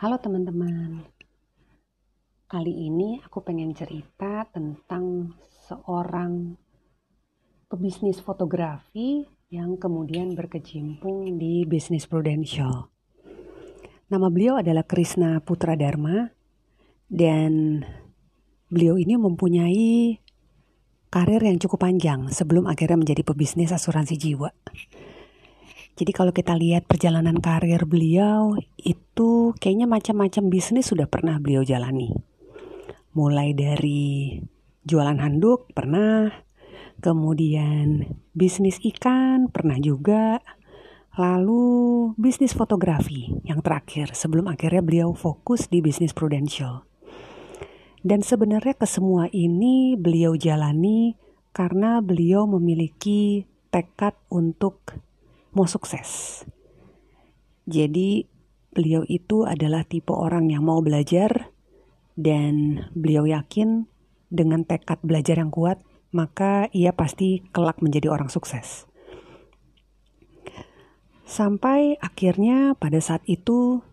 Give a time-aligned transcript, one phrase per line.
[0.00, 1.04] Halo teman-teman,
[2.48, 5.36] kali ini aku pengen cerita tentang
[5.68, 6.56] seorang
[7.68, 12.88] pebisnis fotografi yang kemudian berkecimpung di bisnis prudential.
[14.08, 16.32] Nama beliau adalah Krishna Putra Dharma
[17.04, 17.84] dan
[18.72, 20.16] beliau ini mempunyai
[21.12, 24.48] karir yang cukup panjang sebelum akhirnya menjadi pebisnis asuransi jiwa.
[26.00, 32.08] Jadi kalau kita lihat perjalanan karir beliau itu kayaknya macam-macam bisnis sudah pernah beliau jalani.
[33.12, 34.40] Mulai dari
[34.80, 36.32] jualan handuk pernah,
[37.04, 40.40] kemudian bisnis ikan pernah juga,
[41.20, 46.88] lalu bisnis fotografi yang terakhir sebelum akhirnya beliau fokus di bisnis prudential.
[48.00, 51.12] Dan sebenarnya kesemua ini beliau jalani
[51.52, 54.96] karena beliau memiliki tekad untuk
[55.56, 56.42] mau sukses.
[57.66, 58.26] Jadi
[58.70, 61.50] beliau itu adalah tipe orang yang mau belajar
[62.14, 63.86] dan beliau yakin
[64.30, 68.86] dengan tekad belajar yang kuat maka ia pasti kelak menjadi orang sukses.
[71.22, 73.86] Sampai akhirnya pada saat itu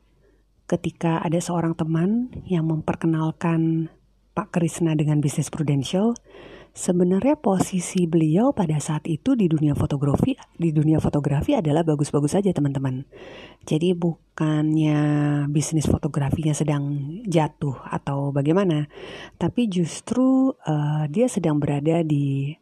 [0.66, 3.94] ketika ada seorang teman yang memperkenalkan
[4.38, 6.14] Pak Krisna dengan bisnis prudential,
[6.78, 12.54] Sebenarnya posisi beliau pada saat itu di dunia fotografi di dunia fotografi adalah bagus-bagus saja
[12.54, 13.02] teman-teman.
[13.66, 15.02] Jadi bukannya
[15.50, 16.94] bisnis fotografinya sedang
[17.26, 18.86] jatuh atau bagaimana,
[19.42, 22.54] tapi justru uh, dia sedang berada di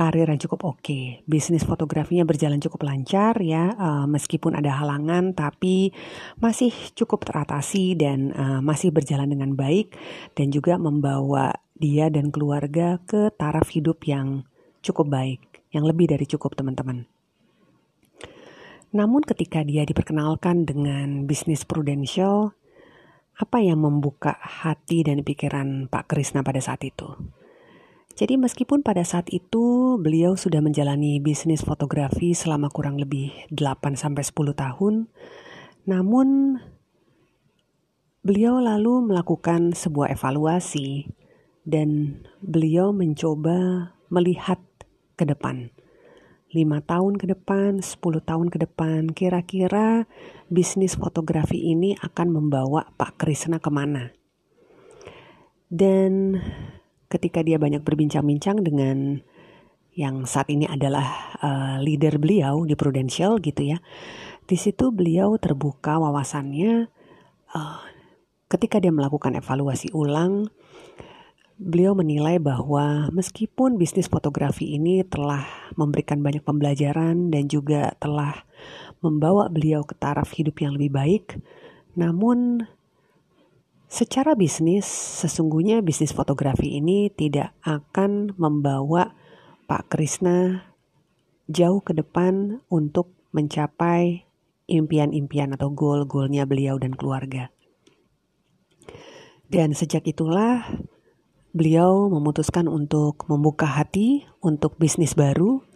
[0.00, 0.80] karir yang cukup oke.
[0.80, 1.20] Okay.
[1.28, 5.92] Bisnis fotografinya berjalan cukup lancar ya, uh, meskipun ada halangan, tapi
[6.40, 9.92] masih cukup teratasi dan uh, masih berjalan dengan baik
[10.32, 14.48] dan juga membawa dia dan keluarga ke taraf hidup yang
[14.80, 17.04] cukup baik, yang lebih dari cukup teman-teman.
[18.96, 22.56] Namun ketika dia diperkenalkan dengan bisnis prudential,
[23.36, 27.39] apa yang membuka hati dan pikiran Pak Krisna pada saat itu?
[28.20, 34.20] Jadi meskipun pada saat itu beliau sudah menjalani bisnis fotografi selama kurang lebih 8 sampai
[34.20, 35.08] 10 tahun,
[35.88, 36.60] namun
[38.20, 41.08] beliau lalu melakukan sebuah evaluasi
[41.64, 44.60] dan beliau mencoba melihat
[45.16, 45.72] ke depan.
[46.52, 50.04] Lima tahun ke depan, sepuluh tahun ke depan, kira-kira
[50.52, 54.12] bisnis fotografi ini akan membawa Pak Krisna ke mana?
[55.72, 56.36] Dan
[57.10, 59.20] ketika dia banyak berbincang-bincang dengan
[59.98, 63.82] yang saat ini adalah uh, leader beliau di Prudential gitu ya,
[64.46, 66.86] di situ beliau terbuka wawasannya
[67.52, 67.82] uh,
[68.46, 70.48] ketika dia melakukan evaluasi ulang
[71.60, 75.44] beliau menilai bahwa meskipun bisnis fotografi ini telah
[75.76, 78.48] memberikan banyak pembelajaran dan juga telah
[79.04, 81.26] membawa beliau ke taraf hidup yang lebih baik,
[81.92, 82.64] namun
[83.90, 84.86] secara bisnis
[85.18, 89.18] sesungguhnya bisnis fotografi ini tidak akan membawa
[89.66, 90.70] Pak Krisna
[91.50, 94.30] jauh ke depan untuk mencapai
[94.70, 97.50] impian-impian atau goal-goalnya beliau dan keluarga.
[99.50, 100.62] Dan sejak itulah
[101.50, 105.66] beliau memutuskan untuk membuka hati untuk bisnis baru,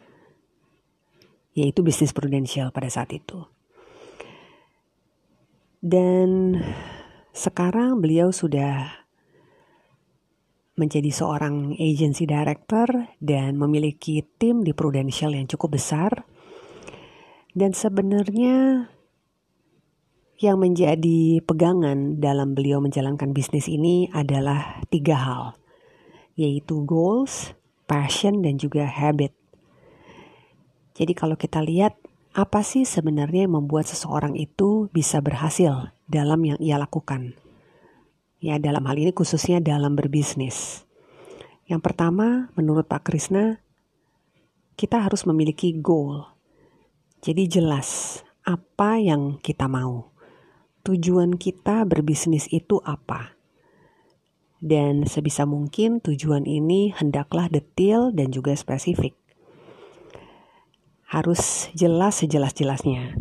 [1.58, 3.50] yaitu bisnis prudensial pada saat itu.
[5.82, 6.54] Dan
[7.34, 9.04] sekarang beliau sudah
[10.78, 16.30] menjadi seorang agency director dan memiliki tim di Prudential yang cukup besar.
[17.54, 18.86] Dan sebenarnya
[20.38, 25.44] yang menjadi pegangan dalam beliau menjalankan bisnis ini adalah tiga hal
[26.34, 27.54] yaitu goals,
[27.86, 29.30] passion, dan juga habit.
[30.98, 31.94] Jadi kalau kita lihat
[32.34, 37.38] apa sih sebenarnya yang membuat seseorang itu bisa berhasil dalam yang ia lakukan?
[38.42, 40.82] Ya dalam hal ini khususnya dalam berbisnis.
[41.70, 43.62] Yang pertama menurut Pak Krisna,
[44.74, 46.26] kita harus memiliki goal.
[47.22, 50.12] Jadi jelas apa yang kita mau.
[50.84, 53.34] Tujuan kita berbisnis itu apa?
[54.64, 59.12] dan sebisa mungkin tujuan ini hendaklah detail dan juga spesifik.
[61.14, 63.14] Harus jelas sejelas-jelasnya,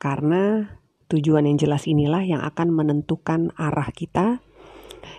[0.00, 0.72] karena
[1.12, 4.40] tujuan yang jelas inilah yang akan menentukan arah kita,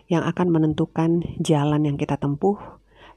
[0.09, 2.57] yang akan menentukan jalan yang kita tempuh,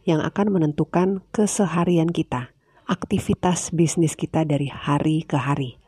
[0.05, 2.53] yang akan menentukan keseharian kita,
[2.85, 5.81] aktivitas bisnis kita dari hari ke hari.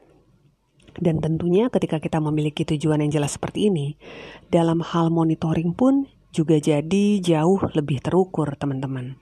[0.97, 4.01] Dan tentunya ketika kita memiliki tujuan yang jelas seperti ini,
[4.49, 9.21] dalam hal monitoring pun juga jadi jauh lebih terukur, teman-teman.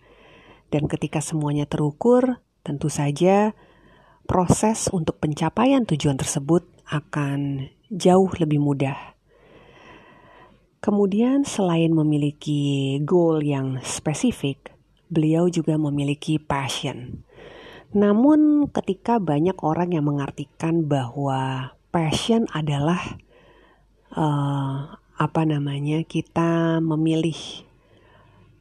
[0.70, 3.58] Dan ketika semuanya terukur, tentu saja
[4.24, 9.12] proses untuk pencapaian tujuan tersebut akan jauh lebih mudah
[10.82, 14.74] Kemudian selain memiliki goal yang spesifik,
[15.06, 17.22] beliau juga memiliki passion.
[17.94, 22.98] Namun ketika banyak orang yang mengartikan bahwa passion adalah
[24.10, 27.38] uh, apa namanya kita memilih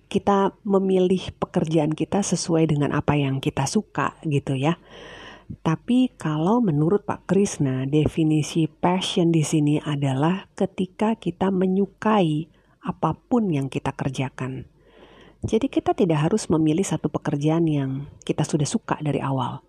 [0.06, 4.78] kita memilih pekerjaan kita sesuai dengan apa yang kita suka gitu ya.
[5.59, 12.48] Tapi kalau menurut Pak Krisna, definisi passion di sini adalah ketika kita menyukai
[12.80, 14.71] apa pun yang kita kerjakan.
[15.44, 19.65] Jadi kita tidak harus memilih satu pekerjaan yang kita sudah suka dari awal.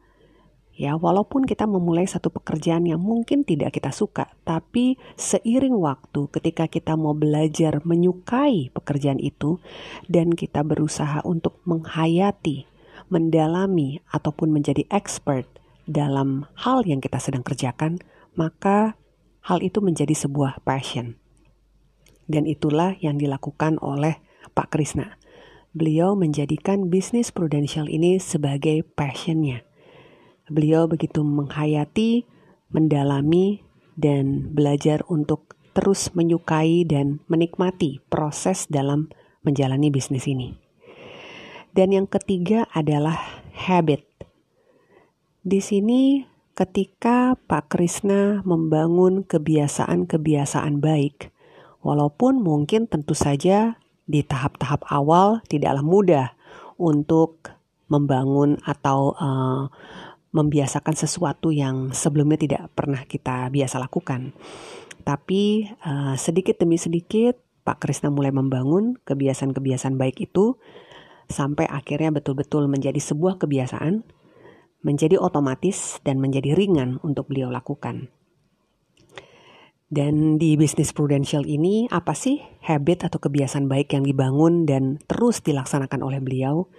[0.72, 6.64] Ya, walaupun kita memulai satu pekerjaan yang mungkin tidak kita suka, tapi seiring waktu ketika
[6.64, 9.60] kita mau belajar menyukai pekerjaan itu
[10.08, 12.64] dan kita berusaha untuk menghayati,
[13.12, 17.98] mendalami ataupun menjadi expert dalam hal yang kita sedang kerjakan,
[18.38, 18.94] maka
[19.42, 21.18] hal itu menjadi sebuah passion.
[22.30, 24.22] Dan itulah yang dilakukan oleh
[24.54, 25.18] Pak Krisna.
[25.72, 29.64] Beliau menjadikan bisnis prudensial ini sebagai passionnya
[30.52, 32.26] Beliau begitu menghayati,
[32.74, 33.62] mendalami,
[33.94, 39.08] dan belajar untuk terus menyukai dan menikmati proses dalam
[39.46, 40.58] menjalani bisnis ini.
[41.72, 43.16] Dan yang ketiga adalah
[43.54, 44.04] habit.
[45.42, 46.22] Di sini
[46.54, 51.34] ketika Pak Krisna membangun kebiasaan-kebiasaan baik,
[51.82, 53.74] walaupun mungkin tentu saja
[54.06, 56.38] di tahap-tahap awal tidaklah mudah
[56.78, 57.50] untuk
[57.90, 59.66] membangun atau uh,
[60.30, 64.38] membiasakan sesuatu yang sebelumnya tidak pernah kita biasa lakukan.
[65.02, 67.34] Tapi uh, sedikit demi sedikit
[67.66, 70.54] Pak Krisna mulai membangun kebiasaan-kebiasaan baik itu
[71.26, 74.06] sampai akhirnya betul-betul menjadi sebuah kebiasaan,
[74.82, 78.10] menjadi otomatis dan menjadi ringan untuk beliau lakukan.
[79.92, 85.44] Dan di bisnis prudential ini apa sih habit atau kebiasaan baik yang dibangun dan terus
[85.44, 86.72] dilaksanakan oleh beliau?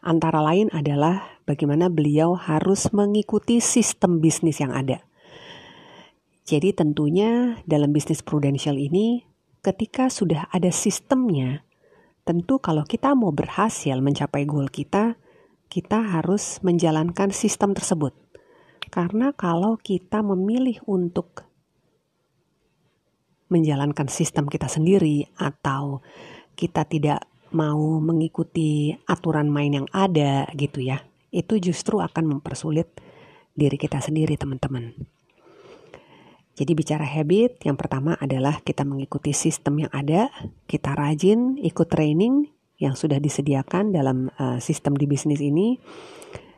[0.00, 5.02] Antara lain adalah bagaimana beliau harus mengikuti sistem bisnis yang ada.
[6.46, 9.26] Jadi tentunya dalam bisnis prudensial ini
[9.66, 11.66] ketika sudah ada sistemnya,
[12.22, 15.18] tentu kalau kita mau berhasil mencapai goal kita,
[15.70, 18.10] kita harus menjalankan sistem tersebut.
[18.90, 21.46] Karena kalau kita memilih untuk
[23.46, 26.02] menjalankan sistem kita sendiri atau
[26.58, 27.22] kita tidak
[27.54, 32.90] mau mengikuti aturan main yang ada gitu ya, itu justru akan mempersulit
[33.54, 34.94] diri kita sendiri teman-teman.
[36.58, 40.28] Jadi bicara habit, yang pertama adalah kita mengikuti sistem yang ada,
[40.66, 42.50] kita rajin ikut training
[42.80, 45.76] yang sudah disediakan dalam uh, sistem di bisnis ini,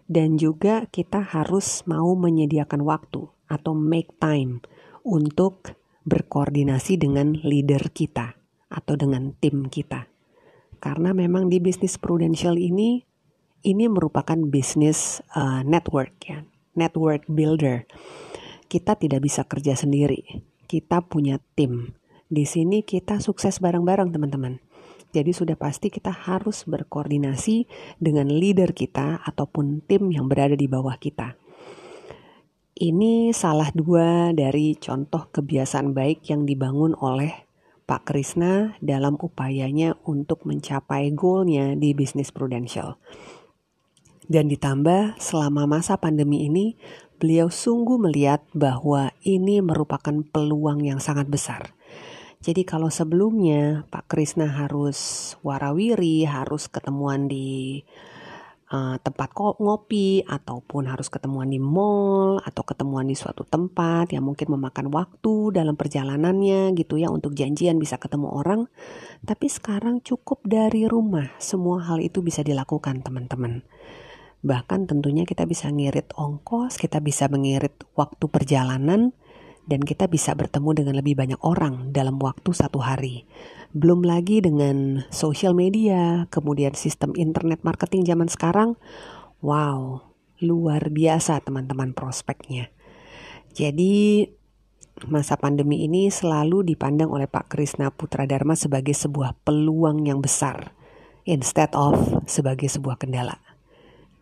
[0.07, 4.63] dan juga kita harus mau menyediakan waktu atau make time
[5.03, 5.75] untuk
[6.07, 8.39] berkoordinasi dengan leader kita
[8.71, 10.07] atau dengan tim kita.
[10.83, 13.03] Karena memang di bisnis prudential ini
[13.63, 16.43] ini merupakan bisnis uh, network ya,
[16.75, 17.87] network builder.
[18.67, 20.43] Kita tidak bisa kerja sendiri.
[20.67, 21.95] Kita punya tim.
[22.27, 24.59] Di sini kita sukses bareng-bareng teman-teman.
[25.13, 27.69] Jadi sudah pasti kita harus berkoordinasi
[28.01, 31.37] dengan leader kita ataupun tim yang berada di bawah kita.
[32.73, 37.45] Ini salah dua dari contoh kebiasaan baik yang dibangun oleh
[37.85, 42.97] Pak Krisna dalam upayanya untuk mencapai goalnya di bisnis prudential.
[44.25, 46.81] Dan ditambah selama masa pandemi ini,
[47.21, 51.77] beliau sungguh melihat bahwa ini merupakan peluang yang sangat besar.
[52.43, 57.79] Jadi kalau sebelumnya Pak Krisna harus warawiri, harus ketemuan di
[58.73, 64.59] uh, tempat ngopi ataupun harus ketemuan di mall atau ketemuan di suatu tempat yang mungkin
[64.59, 68.67] memakan waktu dalam perjalanannya gitu ya untuk janjian bisa ketemu orang
[69.23, 71.31] tapi sekarang cukup dari rumah.
[71.39, 73.63] Semua hal itu bisa dilakukan teman-teman.
[74.43, 79.15] Bahkan tentunya kita bisa ngirit ongkos kita bisa mengirit waktu perjalanan
[79.67, 83.25] dan kita bisa bertemu dengan lebih banyak orang dalam waktu satu hari.
[83.73, 88.75] Belum lagi dengan social media, kemudian sistem internet marketing zaman sekarang.
[89.41, 90.07] Wow,
[90.43, 92.69] luar biasa teman-teman prospeknya.
[93.55, 94.27] Jadi
[95.09, 100.75] masa pandemi ini selalu dipandang oleh Pak Krisna Putra Dharma sebagai sebuah peluang yang besar
[101.25, 103.39] instead of sebagai sebuah kendala.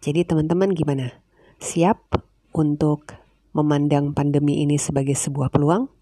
[0.00, 1.12] Jadi teman-teman gimana?
[1.60, 2.16] Siap
[2.56, 3.12] untuk
[3.52, 5.99] memandang pandemi ini sebagai sebuah peluang?